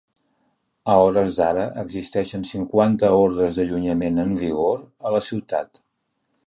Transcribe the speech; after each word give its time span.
A 0.93 0.95
hores 1.07 1.35
d’ara 1.41 1.65
existeixen 1.83 2.47
cinquanta 2.53 3.13
ordres 3.27 3.59
d’allunyament 3.61 4.19
en 4.27 4.35
vigor 4.45 4.85
a 5.09 5.15
la 5.17 5.27
ciutat. 5.29 5.85